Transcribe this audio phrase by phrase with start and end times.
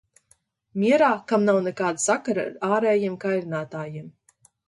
[0.83, 4.09] Mierā, kam nav nekāda sakara ar ārējiem kairinātājiem.